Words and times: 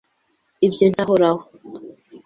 Ibyo 0.65 0.75
ntibizahoraho. 0.81 1.41